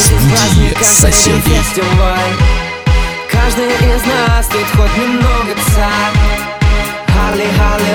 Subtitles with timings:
[0.00, 1.60] Разбуди соседей.
[3.30, 6.40] Каждый из нас тут хоть немного царь.
[7.12, 7.46] Харли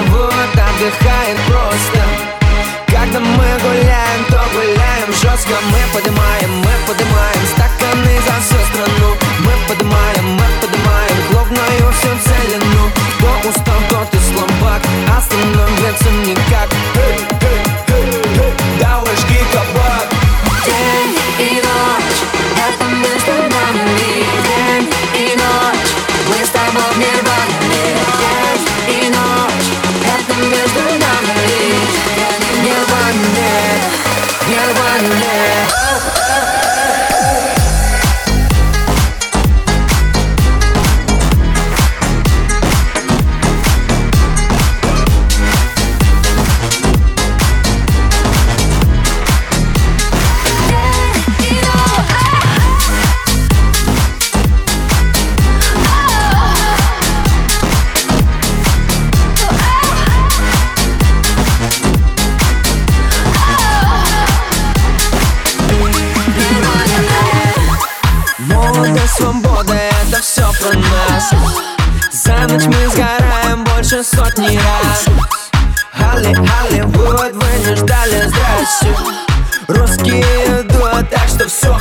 [0.09, 1.54] вот отдыхает.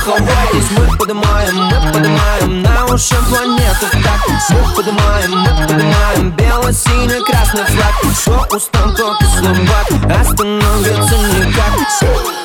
[0.05, 4.21] хватайтесь Мы поднимаем, мы поднимаем на уши планету так.
[4.49, 7.95] Мы поднимаем, мы поднимаем бело-синий-красный флаг.
[8.13, 12.44] Все устал, только слабак, остановиться никак.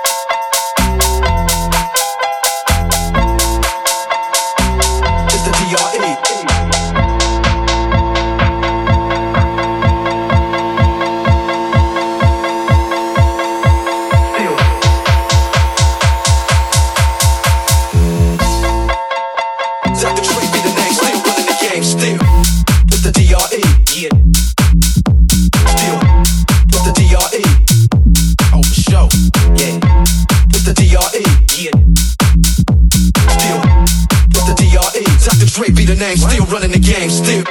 [35.95, 37.43] the name, still running the game, still.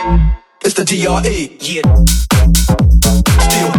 [0.63, 1.57] It's the DRE.
[1.61, 1.83] Yeah.
[3.45, 3.71] Still,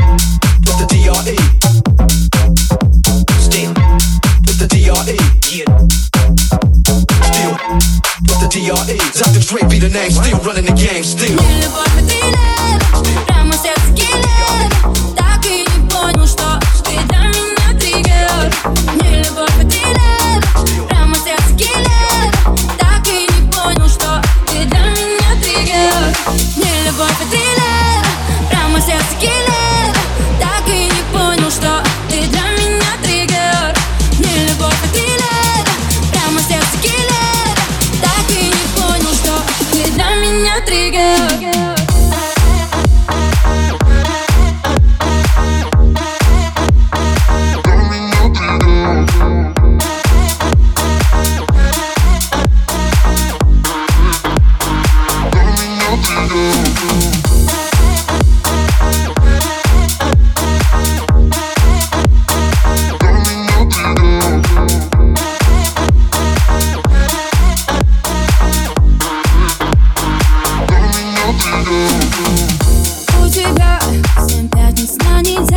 [0.62, 1.36] it's the DRE.
[3.41, 3.72] Still,
[4.44, 5.18] it's the DRE.
[5.50, 5.65] Yeah.
[7.32, 7.53] Still,
[8.27, 8.98] it's the DRE.
[9.18, 9.41] Dr.
[9.48, 12.50] Dre be the name, still running the game, still.
[73.19, 73.79] У тебя
[74.27, 75.50] семь пятниц на неделю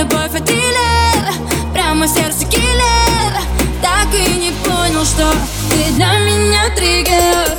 [0.00, 1.34] любовь от дилер
[1.74, 3.32] Прямо сердце киллер.
[3.82, 5.30] Так и не понял, что
[5.68, 7.49] ты для меня триггер.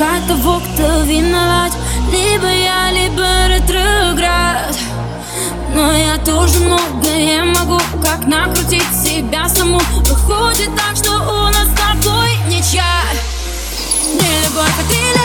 [0.00, 1.72] искать того, кто виноват
[2.10, 4.74] Либо я, либо ретроград
[5.74, 9.78] Но я тоже многое могу Как накрутить себя саму
[10.08, 13.02] Выходит так, что у нас с тобой ничья
[14.14, 15.19] Не любовь, а ты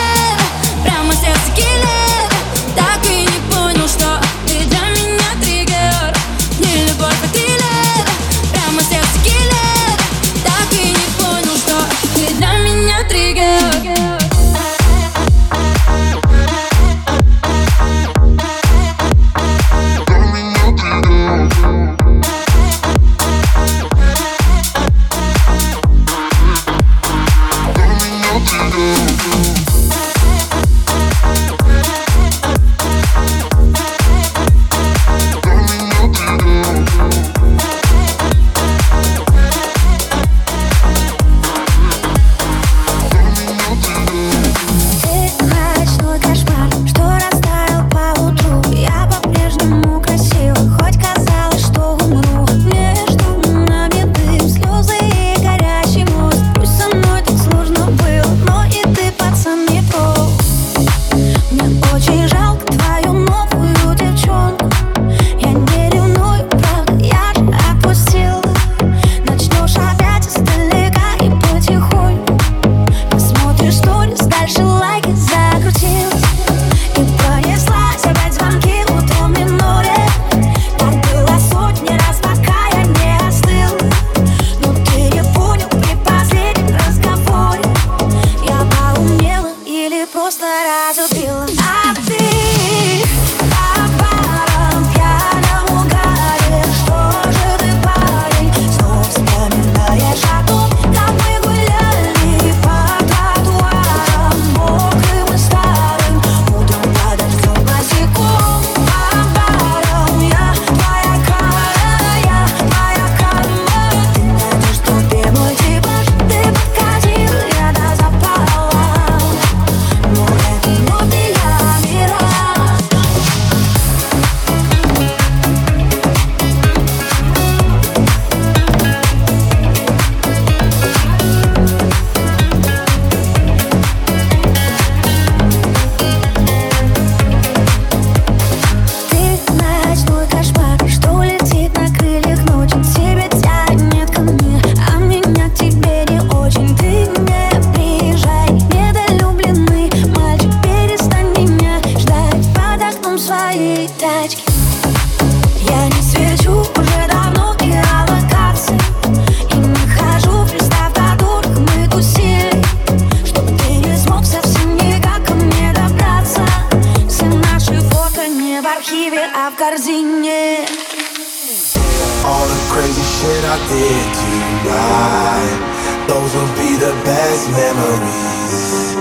[176.26, 178.96] those will be the best memories.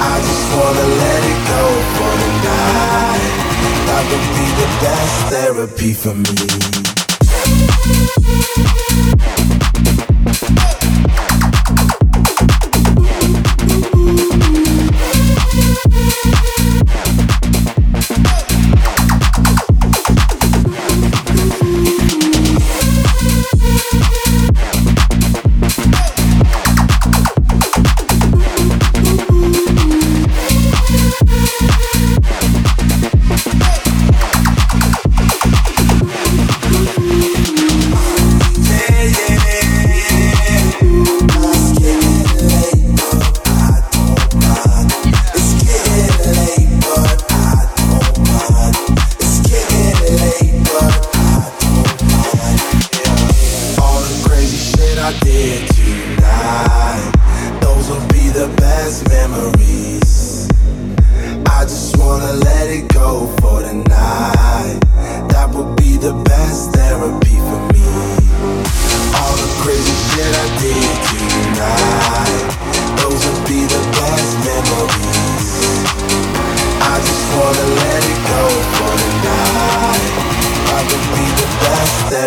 [0.00, 1.64] I just wanna let it go
[1.96, 3.34] for the night.
[3.86, 6.36] That would be the best therapy for me.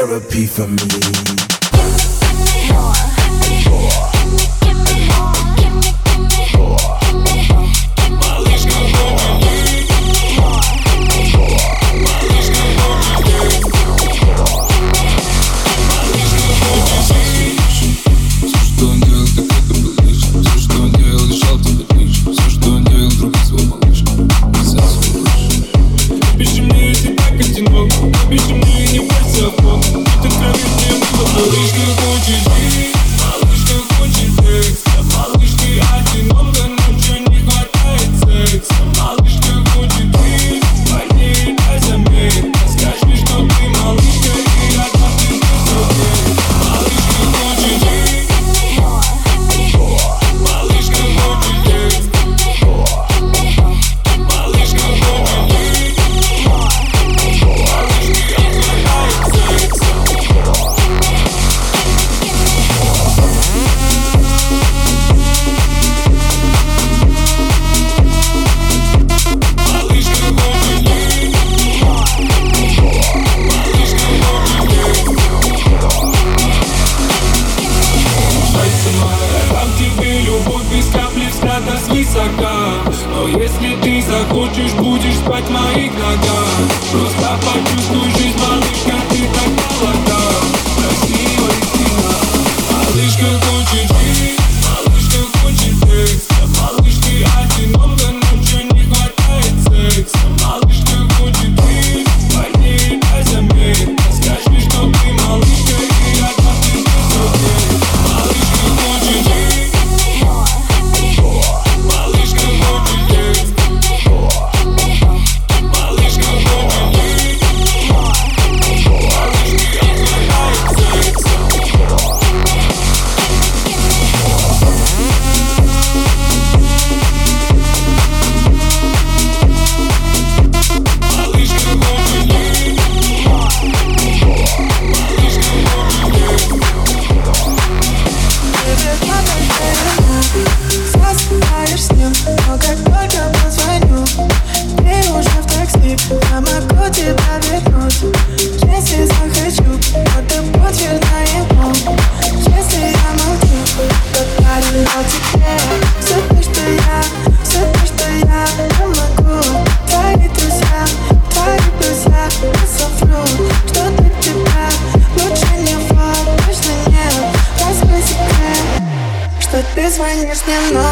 [0.09, 1.58] therapy for me.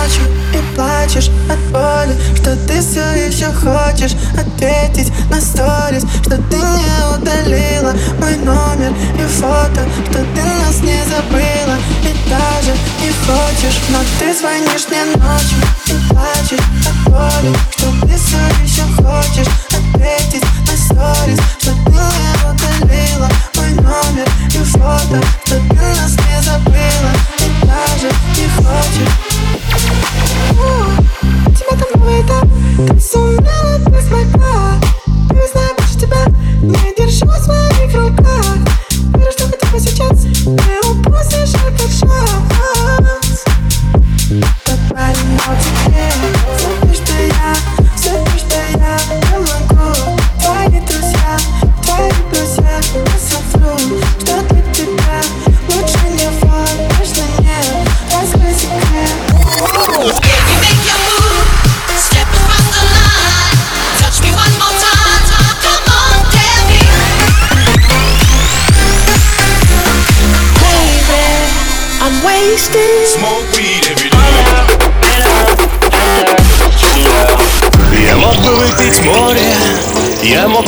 [0.07, 0.21] плачу
[0.53, 7.15] и плачешь от боли Что ты все еще хочешь ответить на сторис Что ты не
[7.15, 13.79] удалила мой номер и фото Что ты нас не забыла и даже не хочешь.
[13.89, 19.47] Но ты звонишь мне ночью и плачешь от боли Что ты все еще хочешь